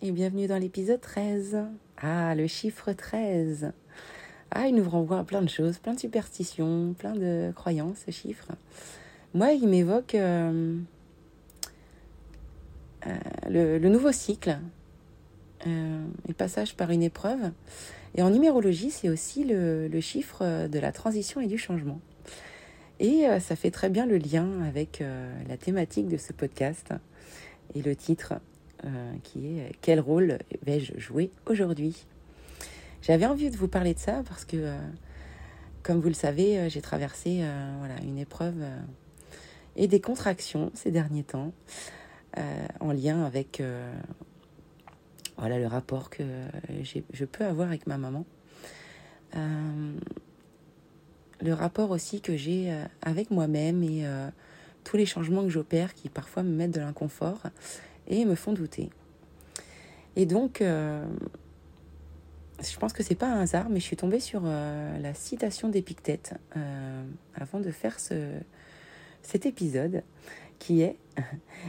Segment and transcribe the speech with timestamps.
[0.00, 1.58] Et bienvenue dans l'épisode 13.
[1.96, 3.72] Ah, le chiffre 13.
[4.52, 8.12] Ah, il nous renvoie à plein de choses, plein de superstitions, plein de croyances, ce
[8.12, 8.46] chiffre.
[9.34, 10.78] Moi, il m'évoque euh,
[13.06, 13.16] euh,
[13.48, 14.58] le, nouveau cycle,
[15.66, 17.50] euh, le passage par une épreuve.
[18.14, 22.00] Et en numérologie, c'est aussi le, le, chiffre de la transition et du changement.
[23.00, 25.04] Et ça fait très bien le lien avec
[25.48, 26.92] la thématique de ce podcast
[27.76, 28.34] et le titre
[28.84, 32.06] euh, qui est euh, Quel rôle vais-je jouer aujourd'hui?
[33.02, 34.78] J'avais envie de vous parler de ça parce que, euh,
[35.82, 37.42] comme vous le savez, j'ai traversé
[37.78, 38.62] voilà, une épreuve
[39.76, 41.52] et des contractions ces derniers temps
[42.80, 43.62] en lien avec
[45.38, 46.24] voilà, le rapport que
[47.12, 48.26] je peux avoir avec ma maman.
[51.40, 54.04] le rapport aussi que j'ai avec moi-même et
[54.84, 57.44] tous les changements que j'opère qui parfois me mettent de l'inconfort
[58.08, 58.90] et me font douter.
[60.16, 61.04] Et donc, euh,
[62.60, 65.68] je pense que c'est pas un hasard, mais je suis tombée sur euh, la citation
[65.68, 67.04] d'Épictète euh,
[67.34, 68.32] avant de faire ce,
[69.22, 70.02] cet épisode,
[70.58, 70.96] qui est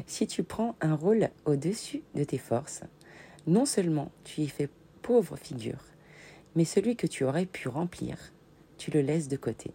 [0.07, 2.81] Si tu prends un rôle au-dessus de tes forces,
[3.47, 4.69] non seulement tu y fais
[5.01, 5.83] pauvre figure,
[6.55, 8.17] mais celui que tu aurais pu remplir,
[8.78, 9.72] tu le laisses de côté.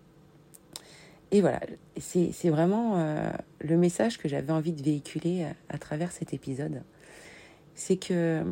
[1.34, 1.58] Et voilà,
[1.98, 3.28] c'est vraiment euh,
[3.60, 6.84] le message que j'avais envie de véhiculer à, travers cet épisode.
[7.74, 8.44] C'est que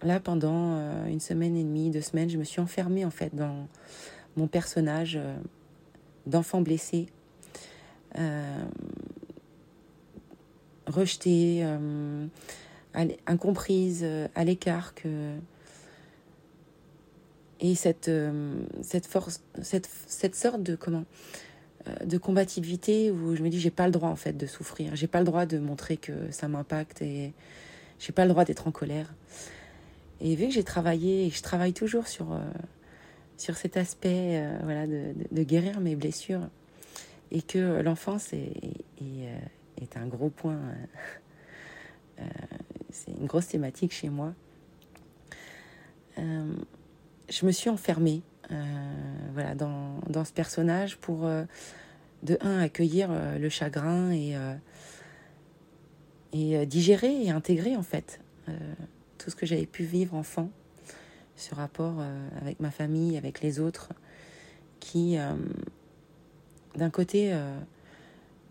[0.00, 3.34] là, pendant euh, une semaine et demie, deux semaines, je me suis enfermée en fait
[3.34, 3.68] dans
[4.38, 5.36] mon personnage euh,
[6.24, 7.08] d'enfant blessé,
[10.86, 11.62] rejetée,
[13.26, 14.94] incomprise, à l'écart
[17.60, 18.10] et cette
[19.06, 21.04] force cette sorte de comment euh,
[22.04, 25.06] de combativité où je me dis j'ai pas le droit en fait de souffrir, j'ai
[25.06, 27.32] pas le droit de montrer que ça m'impacte et
[27.98, 29.12] j'ai pas le droit d'être en colère.
[30.20, 32.40] Et vu que j'ai travaillé et je travaille toujours sur, euh,
[33.38, 36.46] sur cet aspect euh, voilà, de, de, guérir mes blessures
[37.30, 38.52] et que l'enfance est,
[39.00, 40.60] est, un gros point,
[42.90, 44.34] c'est une grosse thématique chez moi,
[47.30, 48.29] je me suis enfermée euh,
[49.32, 51.44] voilà, dans, dans, ce personnage pour, euh,
[52.22, 54.36] de un, accueillir euh, le chagrin et,
[56.32, 58.20] et digérer et intégrer, en fait,
[59.18, 60.50] tout ce que j'avais pu vivre enfant,
[61.36, 62.02] ce rapport
[62.40, 63.90] avec ma famille, avec les autres,
[64.78, 65.16] qui,
[66.76, 67.32] d'un côté,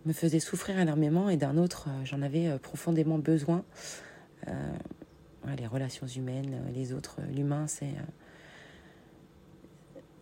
[0.06, 3.64] me faisait souffrir énormément et d'un autre, j'en avais profondément besoin.
[5.58, 7.94] les relations humaines, les autres, l'humain, c'est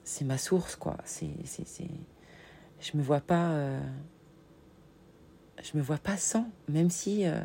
[0.07, 0.95] c'est ma source, quoi.
[1.03, 1.89] C'est, c'est, c'est...
[2.79, 3.49] Je me vois pas.
[3.51, 3.79] Euh,
[5.61, 7.41] je me vois pas sans, même si euh,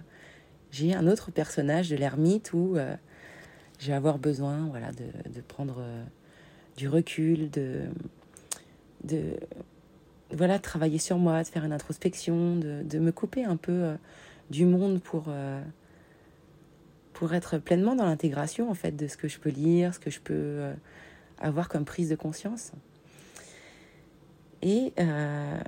[0.71, 2.95] j'ai un autre personnage de l'ermite où euh,
[3.81, 5.83] je avoir besoin, voilà, de, prendre
[6.77, 7.89] du recul, de,
[10.31, 13.97] voilà, travailler sur moi, de faire une introspection, de, de me couper un peu
[14.51, 15.33] du monde pour
[17.13, 20.11] pour être pleinement dans l'intégration en fait de ce que je peux lire, ce que
[20.11, 20.75] je peux
[21.43, 22.73] avoir comme prise de conscience.
[24.63, 25.61] Et, euh,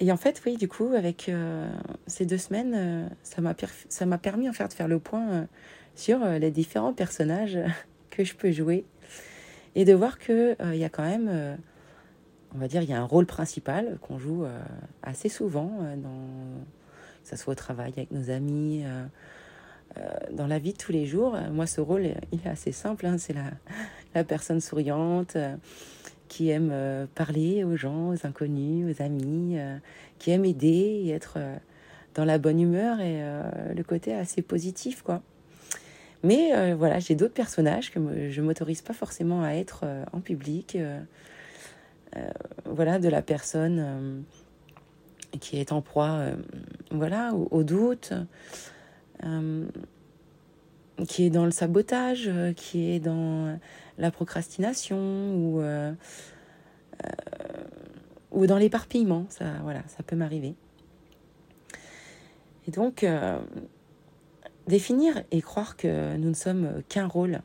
[0.00, 1.68] et en fait, oui, du coup, avec euh,
[2.06, 5.46] ces deux semaines, euh, ça m'a permis en fait de faire le point
[5.96, 7.58] sur les différents personnages
[8.10, 8.84] que je peux jouer
[9.74, 11.58] et de voir qu'il il y a quand même,
[12.54, 14.44] on va dire, il y a un rôle principal qu'on joue
[15.02, 16.62] assez souvent, dans,
[17.24, 18.84] que ce soit au travail, avec nos amis.
[20.32, 23.18] dans la vie de tous les jours, moi ce rôle, il est assez simple, hein,
[23.18, 23.50] c'est la,
[24.14, 25.56] la personne souriante, euh,
[26.28, 26.72] qui aime
[27.14, 29.56] parler aux gens, aux inconnus, aux amis,
[30.18, 31.38] qui aime aider et être
[32.14, 33.22] dans la bonne humeur et
[33.72, 35.22] le côté assez positif, quoi.
[36.24, 40.76] Mais voilà, j'ai d'autres personnages que je m'autorise pas forcément à être en public.
[42.64, 44.24] voilà, de la personne
[45.40, 46.30] qui est en proie,
[46.90, 48.12] voilà, au doute,
[51.08, 53.58] qui est dans le sabotage, qui est dans
[53.98, 55.92] la procrastination ou, euh,
[57.04, 57.08] euh,
[58.30, 59.26] ou dans l'éparpillement.
[59.28, 60.54] Ça, voilà, ça peut m'arriver.
[62.66, 63.38] Et donc, euh,
[64.66, 67.42] définir et croire que nous ne sommes qu'un rôle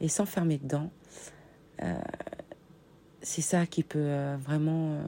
[0.00, 0.90] et s'enfermer dedans,
[3.22, 4.98] c'est ça qui peut vraiment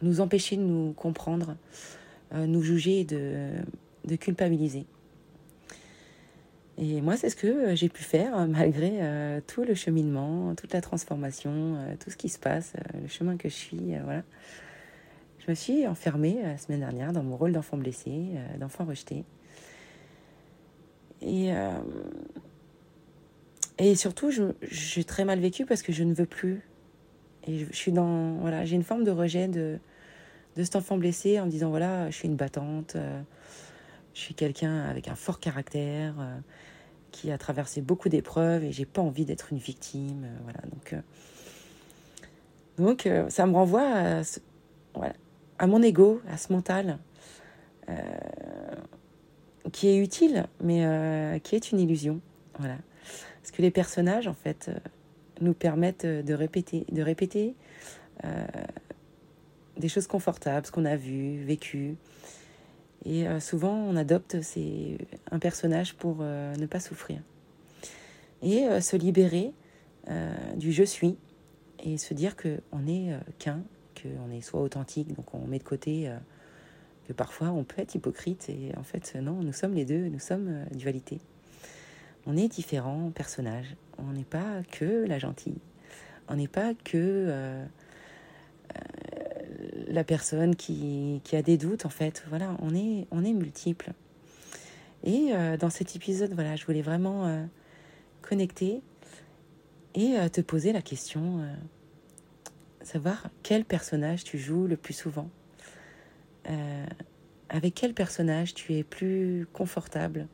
[0.00, 1.56] nous empêcher de nous comprendre,
[2.34, 4.86] nous juger et de culpabiliser.
[6.76, 10.54] Et moi, c'est ce que euh, j'ai pu faire euh, malgré euh, tout le cheminement,
[10.56, 13.94] toute la transformation, tout ce qui se passe, le chemin que je suis.
[14.02, 14.22] voilà.
[15.38, 19.24] Je me suis enfermée la semaine dernière dans mon rôle d'enfant blessé, d'enfant rejeté.
[21.20, 21.50] Et,
[23.76, 24.30] et surtout,
[24.62, 26.62] j'ai très mal vécu parce que je ne veux plus.
[27.46, 28.36] Et je, suis dans.
[28.36, 29.78] Voilà, j'ai une forme de rejet de,
[30.56, 32.96] de cet enfant blessé en me disant voilà, je suis une battante.
[34.14, 36.38] Je suis quelqu'un avec un fort caractère euh,
[37.10, 40.24] qui a traversé beaucoup d'épreuves et j'ai pas envie d'être une victime.
[40.24, 41.00] Euh, voilà, donc, euh,
[42.78, 44.22] donc ça me renvoie à,
[45.58, 46.98] à mon ego, à ce mental
[49.72, 52.20] qui est utile, mais qui est une illusion.
[52.58, 52.78] Voilà,
[53.42, 54.70] parce que les personnages, en fait,
[55.42, 57.54] nous permettent de répéter, de répéter
[59.76, 61.96] des choses confortables, ce qu'on a vu, vécu.
[63.04, 64.36] Et euh, souvent, on adopte
[65.30, 67.20] un personnage pour euh, ne pas souffrir.
[68.42, 69.52] Et euh, se libérer
[70.56, 71.16] du je suis
[71.82, 73.62] et se dire qu'on n'est qu'un,
[73.94, 76.12] qu'on est soit authentique, donc on met de côté
[77.08, 80.18] que parfois on peut être hypocrite et en fait non, nous sommes les deux, nous
[80.18, 81.20] sommes dualité.
[82.26, 85.56] On est différents personnages, on n'est pas que la gentille,
[86.28, 87.64] on n'est pas que
[89.88, 92.24] la personne qui, a des doutes, en fait.
[92.28, 93.92] Voilà, on est, on est multiples.
[95.04, 97.44] Et euh, dans cet épisode, voilà, je voulais vraiment euh,
[98.22, 98.80] connecter
[99.94, 101.46] et euh, te poser la question,
[102.82, 105.28] savoir quel personnage tu joues le plus souvent.
[107.50, 110.26] avec quel personnage tu es plus confortable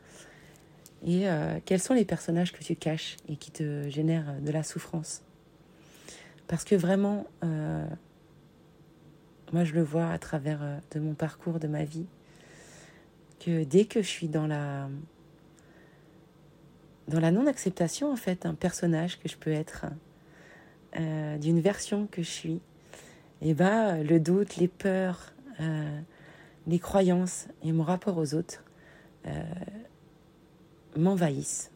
[1.05, 1.27] et
[1.65, 5.23] quels sont les personnages que tu caches et qui te génèrent de la souffrance?
[6.47, 7.27] Parce que vraiment,
[9.53, 12.07] moi, je le vois à travers euh, de mon parcours, de ma vie,
[13.41, 14.89] que dès que je suis dans la
[17.09, 19.87] dans la non-acceptation, en fait, un personnage que je peux être,
[20.97, 22.61] euh, d'une version que je suis,
[23.43, 26.01] et eh ben, le doute, les peurs, euh,
[26.69, 28.63] les croyances et mon rapport aux autres
[30.97, 31.73] m'envahissent.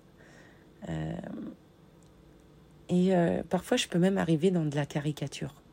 [2.89, 3.13] et
[3.51, 5.64] parfois, je peux même arriver dans de la caricature.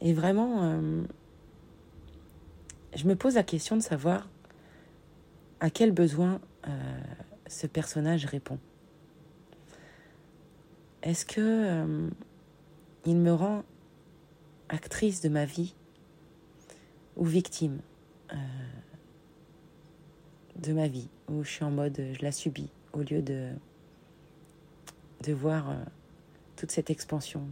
[0.00, 1.02] Et vraiment, euh,
[2.94, 4.28] je me pose la question de savoir
[5.60, 7.00] à quel besoin euh,
[7.46, 8.58] ce personnage répond.
[11.02, 12.08] Est-ce que euh,
[13.04, 13.62] il me rend
[14.68, 15.74] actrice de ma vie
[17.16, 17.80] ou victime
[20.56, 23.50] de ma vie, où je suis en mode je la subis au lieu de,
[25.32, 25.74] voir
[26.56, 27.42] toute cette expansion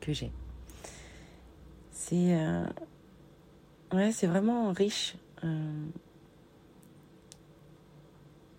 [0.00, 0.32] que j'ai?
[2.00, 2.64] C'est euh,
[3.92, 5.86] ouais, c'est vraiment riche euh,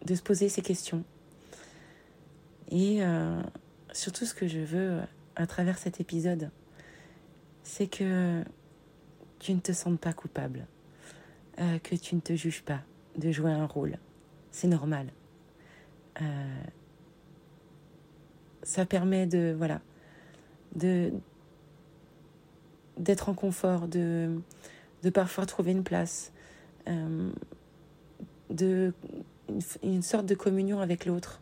[0.06, 1.04] de se poser ces questions.
[2.70, 3.42] Et euh,
[3.94, 5.00] surtout ce que je veux
[5.36, 6.52] à travers cet épisode,
[7.64, 8.44] c'est que
[9.40, 10.68] tu ne te sentes pas coupable,
[11.58, 12.82] que tu ne te juges pas
[13.18, 13.98] de jouer un rôle.
[14.52, 15.08] C'est normal.
[18.62, 19.82] ça permet de voilà
[20.76, 21.12] de
[22.98, 24.42] d'être en confort, de,
[25.14, 26.32] parfois trouver une place,
[26.88, 27.32] euh,
[28.50, 28.94] de
[29.84, 31.42] une, sorte de communion avec l'autre.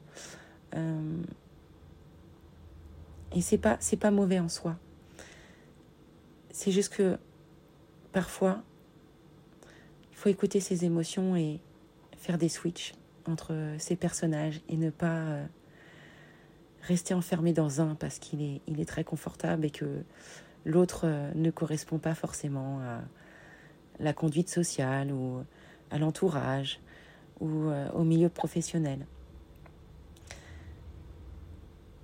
[0.75, 1.21] Euh,
[3.35, 4.77] et c'est pas pas mauvais en soi.
[6.51, 7.17] C'est juste que
[8.11, 8.63] parfois
[10.11, 11.59] il faut écouter ses émotions et
[12.17, 12.93] faire des switches
[13.27, 15.45] entre ces personnages et ne pas euh,
[16.81, 20.03] rester enfermé dans un parce qu'il est est très confortable et que
[20.65, 23.01] l'autre euh, ne correspond pas forcément à
[23.99, 25.43] la conduite sociale ou
[25.91, 26.79] à l'entourage
[27.39, 29.05] ou euh, au milieu professionnel.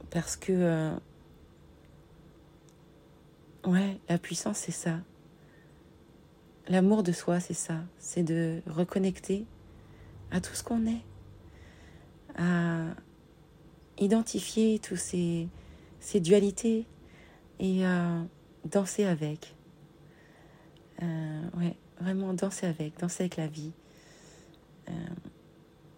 [0.10, 0.96] Parce que euh,
[3.66, 5.00] ouais, la puissance, c'est ça.
[6.68, 7.82] L'amour de soi, c'est ça.
[7.98, 9.46] C'est de reconnecter
[10.32, 11.04] à tout ce qu'on est,
[12.38, 12.86] à
[14.00, 15.48] identifier tous ces,
[16.00, 16.88] ces dualités
[17.60, 18.26] et à
[18.66, 19.56] danser avec.
[21.02, 23.72] Euh, ouais, vraiment danser avec, danser avec la vie.
[24.90, 24.92] Euh,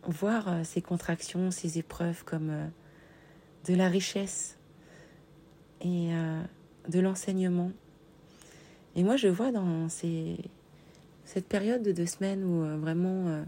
[0.03, 2.69] voir euh, ces contractions, ces épreuves comme
[3.67, 4.57] de la richesse
[5.81, 6.11] et
[6.89, 7.71] de l'enseignement.
[8.95, 10.37] Et moi, je vois dans ces,
[11.25, 13.43] cette période de deux semaines où vraiment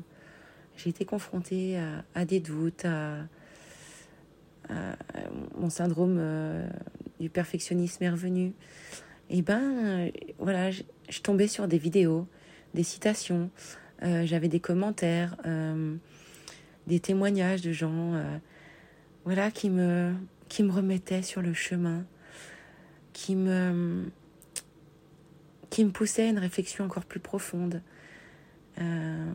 [0.76, 1.82] j'ai été confrontée
[2.14, 3.26] à, des doutes, à
[5.58, 6.22] mon syndrome
[7.20, 8.54] du perfectionnisme est revenu.
[9.30, 10.84] Et ben, voilà, je,
[11.22, 12.28] tombais sur des vidéos,
[12.74, 13.52] des citations,
[14.02, 15.96] euh, j'avais des commentaires, euh,
[16.88, 18.38] des témoignages de gens, euh,
[19.26, 20.14] voilà, qui me,
[20.48, 22.06] qui me remettaient sur le chemin,
[23.14, 24.12] qui me,
[25.70, 27.84] qui me poussaient à une réflexion encore plus profonde,
[28.82, 29.32] euh,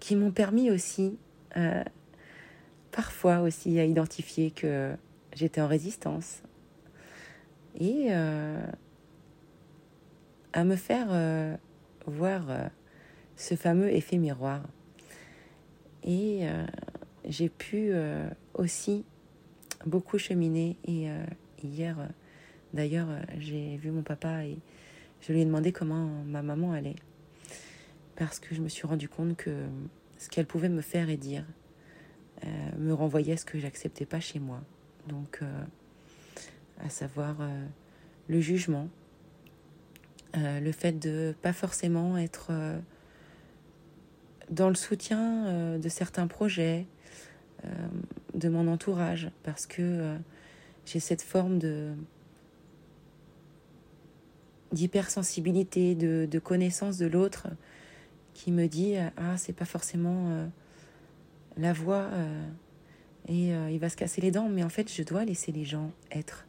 [0.00, 1.18] qui m'ont permis aussi,
[1.56, 1.84] euh,
[2.90, 4.94] parfois aussi, à identifier que
[5.34, 6.42] j'étais en résistance.
[7.78, 8.64] Et euh,
[10.54, 11.58] à me faire
[12.06, 12.46] voir
[13.36, 14.62] ce fameux effet miroir.
[16.02, 16.66] Et euh,
[17.24, 19.04] j'ai pu euh, aussi
[19.86, 20.76] beaucoup cheminer.
[20.84, 21.24] Et euh,
[21.62, 21.96] hier,
[22.72, 23.08] d'ailleurs,
[23.38, 24.58] j'ai vu mon papa et
[25.20, 26.96] je lui ai demandé comment ma maman allait.
[28.16, 29.66] Parce que je me suis rendu compte que
[30.18, 31.44] ce qu'elle pouvait me faire et dire
[32.78, 34.60] me renvoyait ce que j'acceptais pas chez moi.
[35.08, 35.40] Donc,
[36.84, 37.36] à savoir
[38.28, 38.88] le jugement,
[40.34, 42.50] le fait de pas forcément être
[44.50, 46.86] dans le soutien euh, de certains projets,
[47.64, 47.68] euh,
[48.34, 50.16] de mon entourage, parce que euh,
[50.86, 51.92] j'ai cette forme de
[54.72, 57.46] d'hypersensibilité, de, connaissance de l'autre
[58.32, 60.48] qui me dit ah c'est pas forcément
[61.56, 62.08] la voix
[63.28, 65.92] et il va se casser les dents, mais en fait je dois laisser les gens
[66.10, 66.44] être,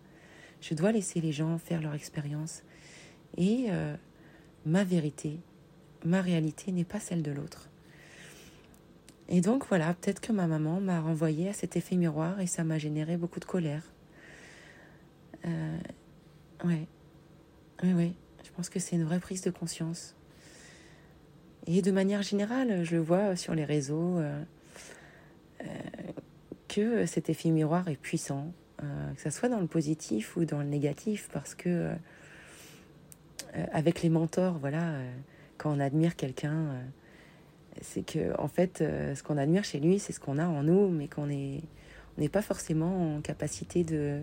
[0.60, 2.64] je dois laisser les gens faire leur expérience
[3.38, 3.68] et
[4.66, 5.40] ma vérité,
[6.04, 7.70] ma réalité n'est pas celle de l'autre.
[9.28, 12.64] Et donc voilà, peut-être que ma maman m'a renvoyé à cet effet miroir et ça
[12.64, 13.84] m'a généré beaucoup de colère.
[15.46, 15.78] Euh,
[16.64, 16.88] ouais,
[17.84, 18.14] oui, oui,
[18.44, 20.16] je pense que c'est une vraie prise de conscience.
[21.68, 24.44] Et de manière générale, je le vois sur les réseaux euh,
[25.62, 25.66] euh,
[26.68, 28.54] que cet effet miroir est puissant,
[28.84, 31.96] euh, que ce soit dans le positif ou dans le négatif, parce que euh,
[33.72, 34.94] avec les mentors, voilà,
[35.58, 36.76] quand on admire quelqu'un
[37.82, 40.64] c'est que en fait, euh, ce qu'on admire chez lui, c'est ce qu'on a en
[40.64, 44.22] nous, mais qu'on on n'est pas forcément en capacité de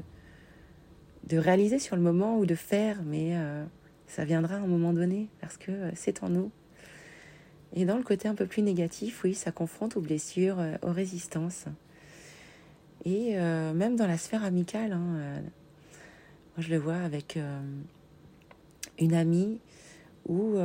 [1.29, 3.65] de réaliser sur le moment ou de faire, mais euh,
[4.09, 6.51] ça viendra à un moment donné parce que euh, c'est en nous.
[7.75, 10.91] Et dans le côté un peu plus négatif, oui, ça confronte aux blessures, euh, aux
[10.91, 11.67] résistances.
[13.05, 17.39] Et euh, même dans la sphère amicale, hein, euh, moi je le vois avec
[19.03, 19.61] une amie
[20.27, 20.59] où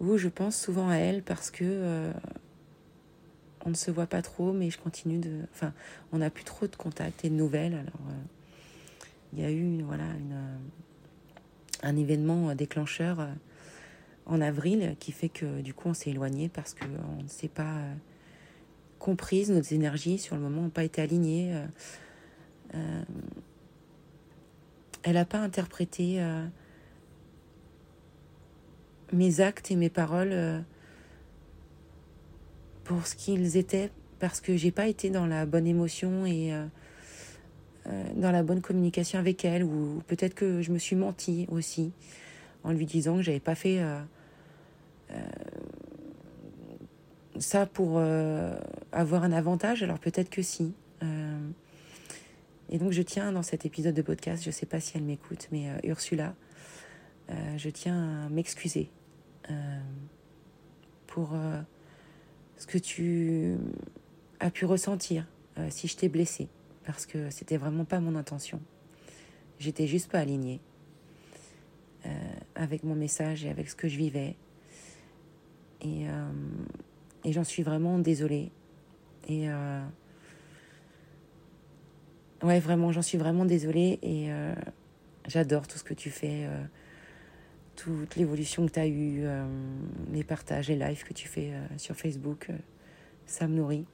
[0.00, 2.12] où je pense souvent à elle parce que euh,
[3.64, 5.40] on ne se voit pas trop, mais je continue de.
[5.52, 5.72] Enfin,
[6.12, 7.74] on n'a plus trop de contacts et de nouvelles.
[7.74, 8.14] Alors, euh,
[9.32, 10.56] il y a eu voilà une, euh,
[11.82, 13.26] un événement déclencheur euh,
[14.26, 16.84] en avril qui fait que du coup on s'est éloigné parce que
[17.18, 17.94] on ne s'est pas euh,
[18.98, 21.54] comprise, nos énergies sur le moment n'ont pas été alignées.
[25.08, 26.20] Elle n'a pas interprété
[29.12, 30.60] mes actes et mes paroles euh,
[32.84, 36.66] pour ce qu'ils étaient parce que j'ai pas été dans la bonne émotion et euh,
[37.86, 41.92] euh, dans la bonne communication avec elle ou peut-être que je me suis menti aussi
[42.64, 44.00] en lui disant que j'avais pas fait euh,
[45.12, 45.14] euh,
[47.38, 48.58] ça pour euh,
[48.92, 50.74] avoir un avantage alors peut-être que si
[52.70, 55.48] et donc je tiens dans cet épisode de podcast je sais pas si elle m'écoute
[55.52, 56.34] mais Ursula
[57.56, 58.90] je tiens à m'excuser
[59.50, 59.80] euh,
[61.06, 61.60] pour euh,
[62.58, 63.56] ce que tu
[64.40, 65.26] as pu ressentir
[65.58, 66.48] euh, si je t'ai blessé,
[66.84, 68.60] parce que c'était vraiment pas mon intention.
[69.58, 70.60] J'étais juste pas alignée
[72.54, 74.36] avec mon message et avec ce que je vivais.
[75.82, 76.06] Et,
[77.24, 78.50] et j'en suis vraiment désolée.
[79.28, 79.48] Et
[82.42, 83.98] ouais, vraiment, j'en suis vraiment désolée.
[84.02, 84.28] Et
[85.26, 86.46] j'adore tout ce que tu fais
[87.78, 89.46] toute l'évolution que tu as eue, euh,
[90.12, 92.46] les partages, les lives que tu fais euh, sur Facebook.
[92.50, 92.54] Euh,
[93.26, 93.86] ça me nourrit.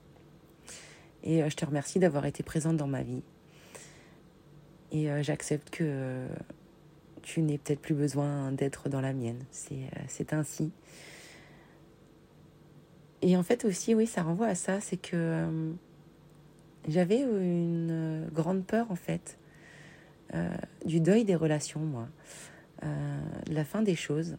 [1.23, 3.23] Et euh, je te remercie d'avoir été présente dans ma vie.
[4.91, 6.27] Et euh, j'accepte que
[7.21, 9.45] tu n'aies peut-être plus besoin d'être dans la mienne.
[9.51, 10.71] C'est ainsi.
[13.21, 15.47] Et en fait aussi, oui, ça renvoie à ça, c'est que
[16.89, 19.39] j'avais une grande peur en fait
[20.85, 22.09] du deuil des relations, moi,
[22.83, 24.37] de la fin des choses.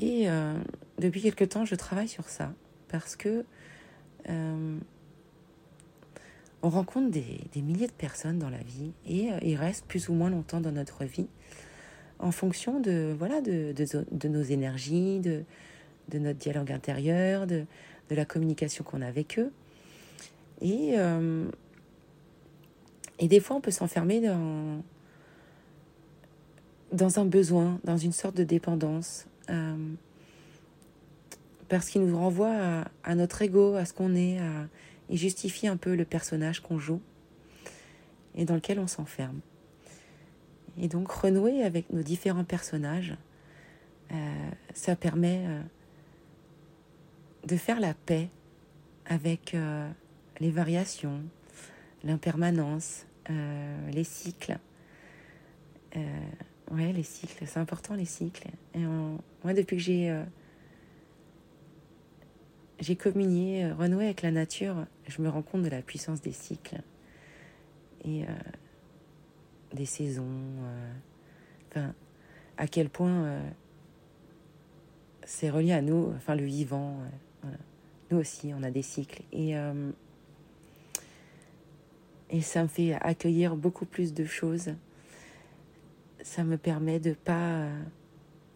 [0.00, 0.28] Et
[0.98, 2.52] depuis quelque temps, je travaille sur ça
[2.88, 3.44] parce que
[4.28, 4.78] euh,
[6.62, 10.12] on rencontre des, milliers de personnes dans la vie et euh, ils restent plus ou
[10.12, 11.28] moins longtemps dans notre vie
[12.18, 13.74] en fonction de voilà de,
[14.28, 15.44] nos énergies, de,
[16.12, 17.64] notre dialogue intérieur, de
[18.10, 19.50] la communication qu'on a avec eux.
[20.60, 21.48] Et, euh,
[23.18, 24.82] et des fois, on peut s'enfermer dans,
[26.92, 29.26] dans un besoin, dans une sorte de dépendance
[31.70, 34.66] parce qu'il nous renvoie à, notre ego, à ce qu'on est, à,
[35.08, 37.00] il justifie un peu le personnage qu'on joue
[38.34, 39.40] et dans lequel on s'enferme.
[40.78, 43.16] Et donc renouer avec nos différents personnages,
[44.12, 45.62] euh, ça permet euh,
[47.46, 48.28] de faire la paix
[49.06, 49.88] avec euh,
[50.40, 51.22] les variations,
[52.04, 53.06] l'impermanence,
[53.92, 54.58] les cycles.
[55.94, 58.48] ouais, les cycles, c'est important les cycles.
[58.74, 58.80] Et
[59.44, 60.24] moi, depuis que j'ai
[62.80, 66.32] j'ai communié, euh, renoué avec la nature, je me rends compte de la puissance des
[66.32, 66.80] cycles
[68.04, 68.26] et euh,
[69.74, 70.24] des saisons.
[70.24, 70.92] Euh,
[71.68, 71.94] enfin,
[72.56, 73.40] à quel point
[75.24, 76.98] c'est relié à nous, enfin le vivant.
[78.10, 79.22] Nous aussi, on a des cycles.
[79.32, 79.54] Et,
[82.30, 84.74] et ça me fait accueillir beaucoup plus de choses.
[86.22, 87.66] Ça me permet de ne pas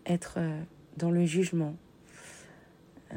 [0.07, 0.39] être
[0.97, 1.75] dans le jugement
[3.15, 3.17] euh,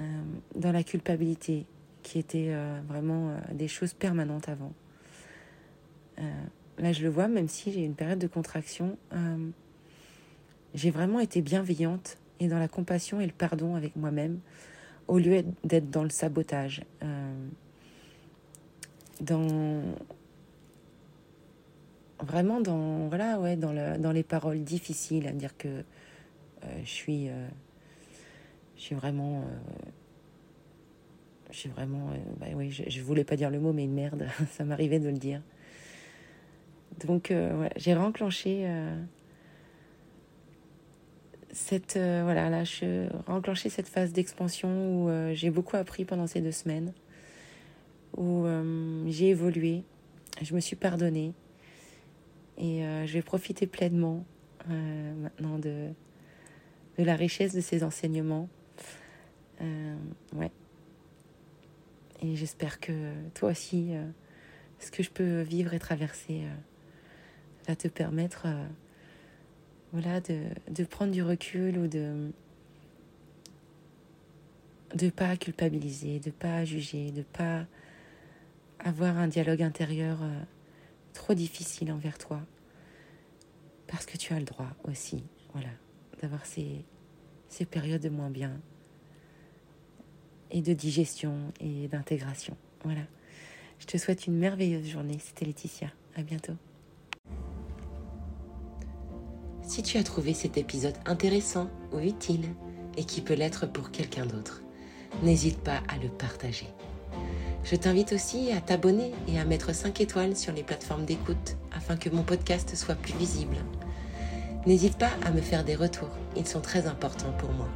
[0.55, 1.65] dans la culpabilité,
[2.03, 4.71] qui était euh, vraiment euh, des choses permanentes avant.
[6.77, 8.97] là, je le vois, même si j'ai une période de contraction,
[10.73, 14.39] j'ai vraiment été bienveillante et dans la compassion et le pardon avec moi-même,
[15.07, 16.83] au lieu d'être dans le sabotage.
[19.22, 19.81] dans
[22.24, 25.84] vraiment dans voilà ouais dans le, dans les paroles difficiles à dire que
[26.84, 27.30] je suis
[28.77, 29.40] je suis vraiment.
[29.40, 29.90] Euh,
[31.51, 32.10] je suis vraiment.
[32.10, 34.27] Euh, bah oui, je, voulais pas dire le mot, mais merde.
[34.51, 35.42] Ça m'arrivait de le dire.
[37.06, 38.68] Donc, euh, j'ai renclenché
[41.51, 41.98] cette.
[41.98, 46.94] voilà, là, je renclenché cette phase d'expansion où j'ai beaucoup appris pendant ces deux semaines,
[48.16, 48.46] où
[49.08, 49.84] j'ai évolué,
[50.42, 51.34] je me suis pardonnée
[52.57, 54.25] et je vais profiter pleinement
[54.67, 55.89] maintenant de,
[56.98, 58.50] de la richesse de ces enseignements
[59.61, 59.96] euh,
[60.35, 60.51] ouais.
[62.22, 64.05] Et j'espère que toi aussi, euh,
[64.79, 66.55] ce que je peux vivre et traverser euh,
[67.67, 68.48] va te permettre
[69.93, 72.31] voilà, de, de, prendre du recul ou de
[74.96, 77.65] de pas culpabiliser, de pas juger, de pas
[78.79, 80.20] avoir un dialogue intérieur
[81.18, 82.40] trop difficile envers toi.
[83.88, 85.70] Parce que tu as le droit aussi, voilà,
[86.22, 86.86] d'avoir ces,
[87.50, 88.60] ces périodes de moins bien,
[90.51, 92.56] et de digestion et d'intégration.
[92.84, 93.01] Voilà.
[93.80, 95.18] Je te souhaite une merveilleuse journée.
[95.20, 95.90] C'était Laetitia.
[96.16, 96.53] À bientôt.
[99.62, 102.46] Si tu as trouvé cet épisode intéressant ou utile
[102.98, 104.64] et qui peut l'être pour quelqu'un d'autre,
[105.22, 106.68] n'hésite pas à le partager.
[107.70, 111.98] Je t'invite aussi à t'abonner et à mettre 5 étoiles sur les plateformes d'écoute afin
[111.98, 113.58] que mon podcast soit plus visible.
[114.66, 117.68] N'hésite pas à me faire des retours, ils sont très importants pour moi.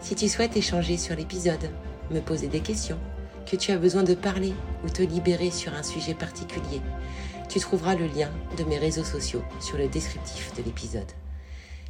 [0.00, 1.68] Si tu souhaites échanger sur l'épisode,
[2.12, 2.98] me poser des questions,
[3.44, 6.80] que tu as besoin de parler ou te libérer sur un sujet particulier,
[7.48, 11.10] tu trouveras le lien de mes réseaux sociaux sur le descriptif de l'épisode.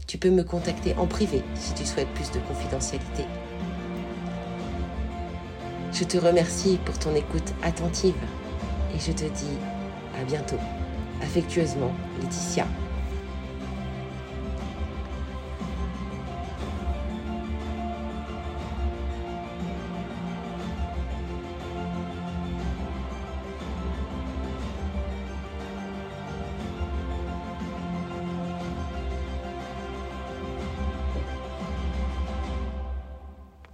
[0.06, 3.24] Tu peux me contacter en privé si tu souhaites plus de confidentialité.
[5.92, 8.14] Je te remercie pour ton écoute attentive
[8.94, 9.58] et je te dis
[10.18, 10.56] à bientôt.
[11.22, 12.66] Affectueusement, Laetitia.